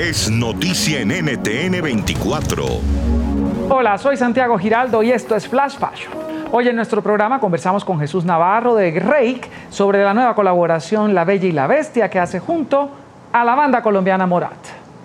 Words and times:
es 0.00 0.30
noticia 0.30 1.00
en 1.00 1.08
NTN 1.08 1.82
24. 1.82 2.64
Hola, 3.68 3.98
soy 3.98 4.16
Santiago 4.16 4.58
Giraldo 4.58 5.02
y 5.02 5.10
esto 5.10 5.36
es 5.36 5.46
Flash 5.46 5.76
Fashion. 5.76 6.10
Hoy 6.50 6.68
en 6.68 6.76
nuestro 6.76 7.02
programa 7.02 7.38
conversamos 7.38 7.84
con 7.84 8.00
Jesús 8.00 8.24
Navarro 8.24 8.74
de 8.74 8.98
Rake 8.98 9.42
sobre 9.68 10.02
la 10.02 10.14
nueva 10.14 10.34
colaboración 10.34 11.14
La 11.14 11.26
Bella 11.26 11.46
y 11.46 11.52
la 11.52 11.66
Bestia 11.66 12.08
que 12.08 12.18
hace 12.18 12.40
junto 12.40 12.88
a 13.30 13.44
la 13.44 13.54
banda 13.54 13.82
colombiana 13.82 14.26
Morat. 14.26 14.56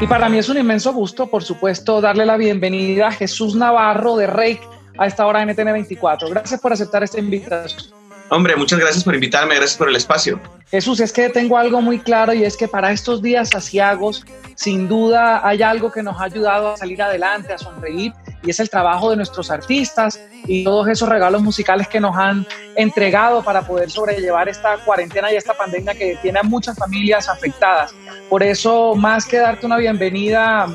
Y 0.00 0.08
para 0.08 0.28
mí 0.28 0.38
es 0.38 0.48
un 0.48 0.58
inmenso 0.58 0.92
gusto, 0.92 1.28
por 1.28 1.44
supuesto, 1.44 2.00
darle 2.00 2.26
la 2.26 2.36
bienvenida 2.36 3.06
a 3.06 3.12
Jesús 3.12 3.54
Navarro 3.54 4.16
de 4.16 4.26
Rake 4.26 4.62
a 4.98 5.06
esta 5.06 5.24
hora 5.24 5.38
de 5.38 5.52
NTN 5.52 5.72
24. 5.72 6.30
Gracias 6.30 6.60
por 6.60 6.72
aceptar 6.72 7.04
esta 7.04 7.20
invitación. 7.20 7.99
Hombre, 8.30 8.54
muchas 8.54 8.78
gracias 8.78 9.02
por 9.02 9.12
invitarme, 9.12 9.56
gracias 9.56 9.76
por 9.76 9.88
el 9.88 9.96
espacio. 9.96 10.40
Jesús, 10.70 11.00
es 11.00 11.12
que 11.12 11.28
tengo 11.30 11.58
algo 11.58 11.82
muy 11.82 11.98
claro 11.98 12.32
y 12.32 12.44
es 12.44 12.56
que 12.56 12.68
para 12.68 12.92
estos 12.92 13.20
días 13.20 13.52
asiagos, 13.56 14.24
sin 14.54 14.88
duda 14.88 15.46
hay 15.46 15.62
algo 15.62 15.90
que 15.90 16.00
nos 16.00 16.20
ha 16.20 16.24
ayudado 16.24 16.72
a 16.72 16.76
salir 16.76 17.02
adelante, 17.02 17.52
a 17.52 17.58
sonreír, 17.58 18.12
y 18.44 18.50
es 18.50 18.60
el 18.60 18.70
trabajo 18.70 19.10
de 19.10 19.16
nuestros 19.16 19.50
artistas 19.50 20.20
y 20.46 20.62
todos 20.62 20.86
esos 20.86 21.08
regalos 21.08 21.42
musicales 21.42 21.88
que 21.88 21.98
nos 21.98 22.16
han 22.16 22.46
entregado 22.76 23.42
para 23.42 23.62
poder 23.62 23.90
sobrellevar 23.90 24.48
esta 24.48 24.76
cuarentena 24.78 25.32
y 25.32 25.36
esta 25.36 25.54
pandemia 25.54 25.94
que 25.94 26.16
tiene 26.22 26.38
a 26.38 26.44
muchas 26.44 26.78
familias 26.78 27.28
afectadas. 27.28 27.92
Por 28.28 28.44
eso, 28.44 28.94
más 28.94 29.26
que 29.26 29.38
darte 29.38 29.66
una 29.66 29.76
bienvenida 29.76 30.68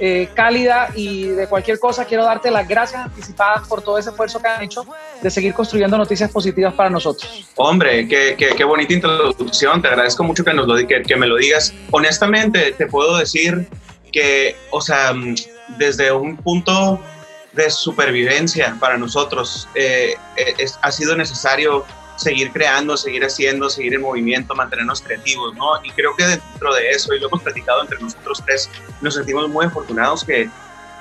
eh, 0.00 0.28
cálida 0.34 0.90
y 0.94 1.28
de 1.28 1.46
cualquier 1.46 1.78
cosa 1.78 2.04
quiero 2.04 2.24
darte 2.24 2.50
las 2.50 2.68
gracias 2.68 3.02
anticipadas 3.06 3.66
por 3.66 3.82
todo 3.82 3.98
ese 3.98 4.10
esfuerzo 4.10 4.40
que 4.40 4.48
han 4.48 4.62
hecho 4.62 4.86
de 5.20 5.30
seguir 5.30 5.54
construyendo 5.54 5.98
noticias 5.98 6.30
positivas 6.30 6.74
para 6.74 6.90
nosotros. 6.90 7.48
Hombre, 7.56 8.06
qué, 8.06 8.36
qué, 8.36 8.64
bonita 8.64 8.92
introducción, 8.92 9.82
te 9.82 9.88
agradezco 9.88 10.22
mucho 10.22 10.44
que, 10.44 10.54
nos 10.54 10.66
lo, 10.66 10.76
que, 10.86 11.02
que 11.02 11.16
me 11.16 11.26
lo 11.26 11.36
digas. 11.36 11.74
Honestamente, 11.90 12.72
te 12.72 12.86
puedo 12.86 13.16
decir 13.16 13.68
que, 14.12 14.56
o 14.70 14.80
sea, 14.80 15.12
desde 15.78 16.12
un 16.12 16.36
punto 16.36 17.00
de 17.52 17.70
supervivencia 17.70 18.76
para 18.78 18.96
nosotros, 18.96 19.68
eh, 19.74 20.14
eh, 20.36 20.66
ha 20.80 20.92
sido 20.92 21.16
necesario 21.16 21.84
seguir 22.18 22.52
creando, 22.52 22.96
seguir 22.96 23.24
haciendo, 23.24 23.70
seguir 23.70 23.94
en 23.94 24.02
movimiento, 24.02 24.54
mantenernos 24.54 25.00
creativos, 25.00 25.54
¿no? 25.54 25.66
Y 25.84 25.90
creo 25.92 26.14
que 26.16 26.24
dentro 26.24 26.74
de 26.74 26.90
eso, 26.90 27.14
y 27.14 27.20
lo 27.20 27.28
hemos 27.28 27.42
platicado 27.42 27.82
entre 27.82 27.98
nosotros 28.00 28.42
tres, 28.44 28.68
nos 29.00 29.14
sentimos 29.14 29.48
muy 29.48 29.66
afortunados 29.66 30.24
que, 30.24 30.50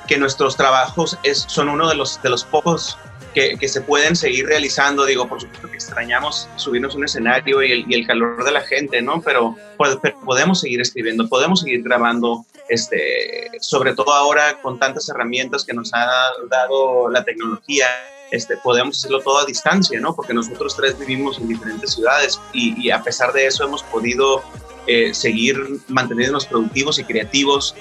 que 0.08 0.18
nuestros 0.18 0.56
trabajos 0.56 1.18
es, 1.24 1.40
son 1.48 1.70
uno 1.70 1.90
de 1.90 1.96
los, 1.96 2.22
de 2.22 2.30
los 2.30 2.44
pocos 2.44 2.98
que, 3.38 3.56
que, 3.56 3.68
se 3.68 3.82
pueden 3.82 4.16
seguir 4.16 4.48
realizando. 4.48 5.06
Digo, 5.06 5.28
por 5.28 5.40
supuesto 5.40 5.70
que 5.70 5.76
extrañamos 5.76 6.50
subirnos 6.56 6.96
un 6.96 7.06
escenario 7.06 7.62
y 7.62 7.72
el, 7.72 7.86
y 7.88 7.94
el 7.94 8.08
calor 8.08 8.44
de 8.44 8.52
la 8.52 8.62
gente, 8.62 9.00
¿no? 9.04 9.22
Pero, 9.22 9.56
pues, 9.78 9.96
pero, 10.02 10.20
podemos 10.22 10.62
seguir 10.62 10.82
escribiendo, 10.82 11.30
podemos 11.30 11.62
seguir 11.62 11.84
grabando, 11.84 12.48
este, 12.68 13.52
sobre 13.60 13.94
todo 13.94 14.12
ahora 14.12 14.60
con 14.64 14.80
tantas 14.80 15.08
herramientas 15.10 15.64
que 15.64 15.74
nos 15.74 15.94
ha 15.94 16.08
dado 16.50 17.10
la 17.10 17.24
tecnología 17.24 17.86
este, 18.32 18.58
podemos 18.58 18.98
hacerlo 18.98 19.22
todo 19.22 19.38
a 19.38 19.46
distancia, 19.46 20.00
¿no? 20.00 20.16
Porque 20.16 20.34
nosotros 20.34 20.76
tres 20.76 20.98
vivimos 20.98 21.38
en 21.38 21.48
diferentes 21.48 21.94
ciudades 21.94 22.42
y, 22.54 22.90
a 22.90 23.04
pesar 23.04 23.32
de 23.34 23.46
eso 23.46 23.64
hemos 23.64 23.84
podido 23.84 24.44
eh, 24.88 25.14
seguir 25.14 25.58
manteniéndonos 25.88 26.48
productivos 26.48 26.98
y 27.00 27.04
creativos 27.04 27.76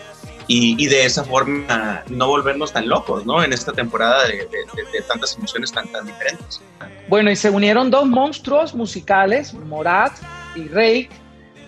y, 0.48 0.86
de 0.86 1.05
esa 1.05 1.25
forma 1.25 2.02
no 2.08 2.28
volvernos 2.28 2.72
tan 2.72 2.89
locos, 2.89 3.27
¿no? 3.27 3.42
En 3.42 3.52
esta 3.52 3.72
temporada 3.72 4.27
de, 4.28 4.47
tantas 5.08 5.36
emociones 5.36 5.72
tan, 5.72 5.89
tan 5.89 6.06
diferentes. 6.06 6.61
Bueno, 7.08 7.30
y 7.30 7.36
se 7.36 7.50
unieron 7.50 7.91
dos 7.91 8.06
monstruos 8.06 8.74
musicales, 8.74 9.55
Morat 9.55 10.12
y 10.55 10.69
Rey, 10.69 11.08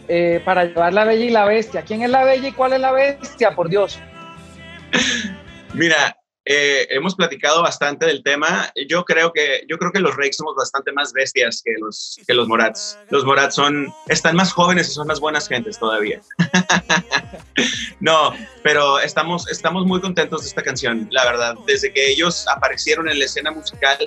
eh, 0.09 0.41
para 0.45 0.65
llevar 0.65 0.93
La 0.93 1.05
Bella 1.05 1.25
y 1.25 1.31
la 1.31 1.45
Bestia. 1.45 1.83
¿Quién 1.83 2.03
es 2.03 2.11
la 2.11 2.25
Bella 2.25 2.49
y 2.49 2.53
cuál 2.53 2.73
es 2.73 2.81
la 2.81 2.93
Bestia? 2.93 3.55
Por 3.55 3.69
Dios. 3.69 3.99
Mira, 5.75 6.18
eh, 6.51 6.89
hemos 6.89 7.15
platicado 7.15 7.61
bastante 7.61 8.07
del 8.07 8.23
tema. 8.23 8.73
Yo 8.89 9.05
creo 9.05 9.35
que, 9.35 9.65
yo 9.69 9.77
creo 9.77 9.93
que 9.93 10.01
los 10.01 10.17
Rakes 10.17 10.37
somos 10.37 10.57
bastante 10.57 10.93
más 10.93 11.13
bestias 11.13 11.61
que 11.63 11.75
los, 11.79 12.19
que 12.27 12.33
los 12.33 12.49
Morats. 12.49 12.99
Los 13.11 13.27
Morats 13.27 13.55
son, 13.55 13.93
están 14.07 14.35
más 14.35 14.51
jóvenes 14.51 14.89
y 14.89 14.93
son 14.93 15.07
más 15.09 15.21
buenas 15.21 15.47
gentes 15.47 15.79
todavía. 15.79 16.23
no, 18.01 18.33
pero 18.63 18.99
estamos, 18.99 19.47
estamos 19.51 19.85
muy 19.85 20.01
contentos 20.01 20.41
de 20.41 20.49
esta 20.49 20.63
canción, 20.63 21.07
la 21.11 21.27
verdad. 21.27 21.55
Desde 21.67 21.93
que 21.93 22.09
ellos 22.09 22.47
aparecieron 22.49 23.11
en 23.11 23.19
la 23.19 23.27
escena 23.27 23.51
musical, 23.51 23.99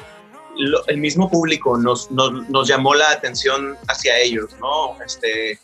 el 0.87 0.97
mismo 0.97 1.29
público 1.29 1.77
nos, 1.77 2.09
nos, 2.09 2.67
llamó 2.67 2.95
la 2.95 3.11
atención 3.11 3.77
hacia 3.87 4.17
ellos, 4.17 4.49
¿no? 4.59 4.97
Este, 5.05 5.59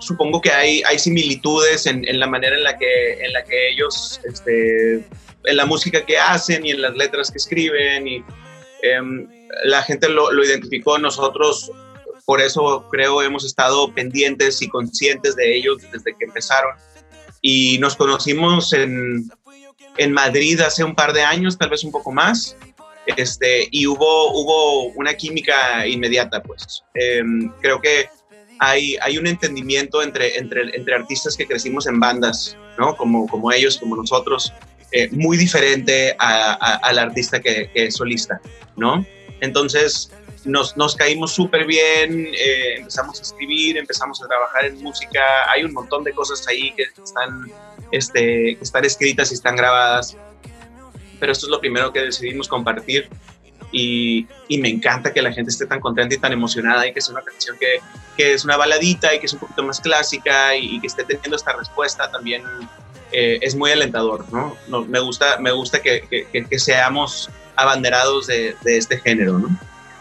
supongo 0.00 0.40
que 0.40 0.50
hay, 0.50 0.82
hay 0.82 0.98
similitudes 0.98 1.86
en, 1.86 2.06
en, 2.08 2.18
la 2.18 2.26
manera 2.26 2.56
en 2.56 2.64
la 2.64 2.76
que, 2.76 3.24
en 3.24 3.32
la 3.32 3.44
que 3.44 3.70
ellos 3.70 4.20
este, 4.24 5.06
en 5.44 5.56
la 5.56 5.66
música 5.66 6.04
que 6.04 6.18
hacen 6.18 6.64
y 6.66 6.70
en 6.70 6.82
las 6.82 6.96
letras 6.96 7.30
que 7.30 7.38
escriben 7.38 8.06
y 8.06 8.24
em, 8.82 9.28
la 9.64 9.82
gente 9.82 10.08
lo, 10.08 10.32
lo, 10.32 10.44
identificó. 10.44 10.98
Nosotros 10.98 11.70
por 12.24 12.40
eso 12.40 12.86
creo 12.90 13.22
hemos 13.22 13.44
estado 13.44 13.92
pendientes 13.92 14.62
y 14.62 14.68
conscientes 14.68 15.34
de 15.36 15.56
ellos 15.56 15.78
desde 15.92 16.14
que 16.16 16.26
empezaron. 16.26 16.76
Y 17.42 17.78
nos 17.78 17.96
conocimos 17.96 18.72
en, 18.72 19.30
en 19.96 20.12
Madrid 20.12 20.60
hace 20.60 20.84
un 20.84 20.94
par 20.94 21.12
de 21.12 21.22
años 21.22 21.58
tal 21.58 21.70
vez 21.70 21.82
un 21.84 21.90
poco 21.90 22.12
más. 22.12 22.56
Este, 23.16 23.66
y 23.70 23.86
hubo, 23.86 24.32
hubo 24.32 24.84
una 24.92 25.14
química 25.14 25.86
inmediata 25.86 26.42
pues. 26.42 26.84
Em, 26.94 27.50
creo 27.60 27.80
que 27.80 28.08
hay, 28.60 28.96
hay 29.00 29.18
un 29.18 29.26
entendimiento 29.26 30.02
entre, 30.02 30.36
entre, 30.38 30.76
entre 30.76 30.94
artistas 30.94 31.36
que 31.36 31.46
crecimos 31.46 31.86
en 31.86 31.98
bandas, 31.98 32.56
¿no? 32.78 32.94
Como, 32.94 33.26
como 33.26 33.50
ellos, 33.50 33.78
como 33.78 33.96
nosotros, 33.96 34.52
eh, 34.92 35.08
muy 35.12 35.36
diferente 35.36 36.16
al 36.18 36.98
artista 36.98 37.40
que, 37.40 37.70
es 37.74 37.94
solista, 37.94 38.40
¿no? 38.76 39.04
Entonces 39.40 40.10
nos, 40.44 40.76
nos 40.76 40.96
caímos 40.96 41.32
súper 41.32 41.66
bien, 41.66 42.28
eh, 42.36 42.76
empezamos 42.78 43.18
a 43.20 43.22
escribir, 43.22 43.76
empezamos 43.76 44.22
a 44.22 44.26
trabajar 44.26 44.64
en 44.64 44.82
música, 44.82 45.20
hay 45.50 45.64
un 45.64 45.72
montón 45.72 46.02
de 46.02 46.12
cosas 46.12 46.46
ahí 46.48 46.72
que 46.76 46.84
están, 47.02 47.50
este, 47.92 48.56
que 48.56 48.58
están 48.60 48.84
escritas 48.84 49.30
y 49.30 49.34
están 49.34 49.56
grabadas, 49.56 50.16
pero 51.18 51.32
esto 51.32 51.46
es 51.46 51.50
lo 51.50 51.60
primero 51.60 51.92
que 51.92 52.00
decidimos 52.00 52.48
compartir 52.48 53.08
y, 53.70 54.26
y, 54.48 54.58
me 54.58 54.68
encanta 54.68 55.12
que 55.12 55.22
la 55.22 55.32
gente 55.32 55.50
esté 55.50 55.66
tan 55.66 55.78
contenta 55.78 56.14
y 56.14 56.18
tan 56.18 56.32
emocionada 56.32 56.84
y 56.88 56.92
que 56.92 57.00
sea 57.00 57.12
una 57.12 57.22
canción 57.22 57.56
que, 57.58 57.78
que 58.16 58.32
es 58.34 58.44
una 58.44 58.56
baladita 58.56 59.14
y 59.14 59.20
que 59.20 59.26
es 59.26 59.32
un 59.32 59.38
poquito 59.38 59.62
más 59.62 59.80
clásica 59.80 60.56
y, 60.56 60.74
y 60.76 60.80
que 60.80 60.88
esté 60.88 61.04
teniendo 61.04 61.36
esta 61.36 61.52
respuesta 61.52 62.10
también 62.10 62.42
eh, 63.12 63.38
es 63.42 63.54
muy 63.54 63.70
alentador, 63.70 64.24
¿no? 64.32 64.56
me 64.86 65.00
gusta, 65.00 65.38
me 65.38 65.52
gusta 65.52 65.80
que, 65.80 66.02
que, 66.08 66.58
seamos 66.58 67.30
abanderados 67.56 68.26
de, 68.26 68.56
de, 68.62 68.76
este 68.76 68.98
género, 68.98 69.38
¿no? 69.38 69.48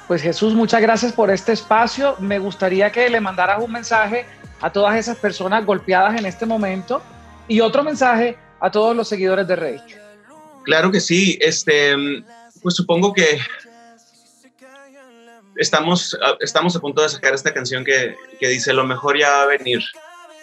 Pues 0.07 0.21
Jesús, 0.21 0.53
muchas 0.53 0.81
gracias 0.81 1.13
por 1.13 1.29
este 1.29 1.51
espacio. 1.51 2.15
Me 2.19 2.39
gustaría 2.39 2.91
que 2.91 3.09
le 3.09 3.19
mandaras 3.19 3.61
un 3.61 3.71
mensaje 3.71 4.25
a 4.61 4.71
todas 4.71 4.95
esas 4.95 5.17
personas 5.17 5.65
golpeadas 5.65 6.17
en 6.17 6.25
este 6.25 6.45
momento 6.45 7.01
y 7.47 7.61
otro 7.61 7.83
mensaje 7.83 8.37
a 8.59 8.71
todos 8.71 8.95
los 8.95 9.07
seguidores 9.07 9.47
de 9.47 9.55
Rey. 9.55 9.77
Claro 10.63 10.91
que 10.91 10.99
sí, 10.99 11.37
este, 11.41 11.95
pues 12.61 12.75
supongo 12.75 13.13
que 13.13 13.39
estamos, 15.55 16.17
estamos 16.39 16.75
a 16.75 16.79
punto 16.79 17.01
de 17.01 17.09
sacar 17.09 17.33
esta 17.33 17.53
canción 17.53 17.83
que, 17.83 18.15
que 18.39 18.47
dice 18.47 18.73
lo 18.73 18.85
mejor 18.85 19.17
ya 19.17 19.29
va 19.29 19.43
a 19.43 19.45
venir. 19.45 19.81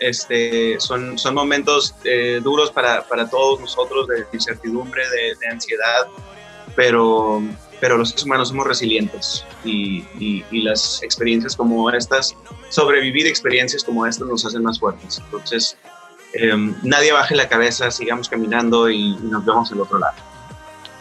Este, 0.01 0.79
son, 0.79 1.19
son 1.19 1.35
momentos 1.35 1.95
eh, 2.05 2.41
duros 2.43 2.71
para, 2.71 3.03
para, 3.09 3.29
todos 3.31 3.61
nosotros 3.61 4.07
de 4.09 4.27
incertidumbre, 4.33 5.03
de, 5.09 5.49
ansiedad, 5.49 6.07
pero, 6.75 7.43
pero 7.81 7.97
los 7.97 8.11
seres 8.11 8.25
humanos 8.25 8.49
somos 8.49 8.67
resilientes 8.67 9.45
y, 9.65 10.05
y, 10.19 10.61
las 10.61 11.03
experiencias 11.03 11.57
como 11.57 11.89
estas, 11.91 12.37
sobrevivir 12.69 13.27
experiencias 13.27 13.83
como 13.83 14.07
estas 14.07 14.29
nos 14.29 14.45
hacen 14.45 14.63
más 14.63 14.79
fuertes. 14.79 15.19
Entonces, 15.25 15.79
em, 16.35 16.75
nadie 16.83 17.13
baje 17.13 17.35
la 17.35 17.49
cabeza, 17.49 17.91
sigamos 17.91 18.29
caminando 18.29 18.91
y, 18.91 19.15
y 19.15 19.29
nos 19.31 19.47
vemos 19.47 19.73
al 19.73 19.81
otro 19.81 19.99
lado. 19.99 20.15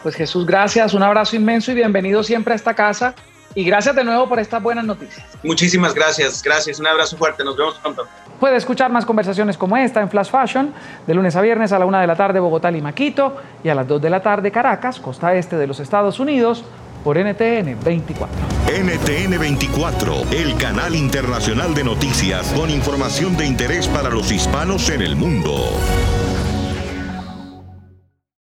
Pues 0.02 0.14
Jesús, 0.14 0.46
gracias, 0.46 0.94
un 0.94 1.02
abrazo 1.02 1.36
inmenso 1.36 1.72
y 1.72 1.74
bienvenido 1.74 2.22
siempre 2.22 2.54
a 2.54 2.56
esta 2.56 2.74
casa. 2.74 3.14
Y 3.56 3.64
gracias 3.64 3.96
de 3.96 4.04
nuevo 4.04 4.28
por 4.28 4.38
estas 4.38 4.62
buenas 4.62 4.84
noticias. 4.84 5.26
Muchísimas 5.42 5.94
gracias, 5.94 6.42
gracias, 6.42 6.78
un 6.78 6.86
abrazo 6.86 7.16
fuerte, 7.16 7.42
nos 7.42 7.56
vemos 7.56 7.78
pronto. 7.78 8.06
Puede 8.40 8.56
escuchar 8.56 8.92
más 8.92 9.06
conversaciones 9.06 9.56
como 9.56 9.76
esta 9.76 10.00
en 10.00 10.10
Flash 10.10 10.30
Fashion, 10.30 10.72
de 11.06 11.14
lunes 11.14 11.36
a 11.36 11.40
viernes 11.40 11.72
a 11.72 11.78
la 11.78 11.86
una 11.86 12.00
de 12.00 12.06
la 12.06 12.16
tarde 12.16 12.38
Bogotá, 12.38 12.70
Lima, 12.70 12.92
Quito, 12.92 13.36
y 13.64 13.68
a 13.68 13.74
las 13.74 13.88
2 13.88 14.02
de 14.02 14.10
la 14.10 14.20
tarde 14.20 14.50
Caracas, 14.50 15.00
costa 15.00 15.34
este 15.34 15.56
de 15.56 15.66
los 15.66 15.80
Estados 15.80 16.20
Unidos, 16.20 16.64
por 17.02 17.16
NTN 17.18 17.78
24. 17.84 18.36
NTN 18.66 19.38
24, 19.38 20.14
el 20.32 20.56
canal 20.56 20.94
internacional 20.94 21.72
de 21.74 21.84
noticias 21.84 22.52
con 22.52 22.68
información 22.68 23.36
de 23.36 23.46
interés 23.46 23.86
para 23.86 24.10
los 24.10 24.32
hispanos 24.32 24.90
en 24.90 25.02
el 25.02 25.14
mundo. 25.14 25.54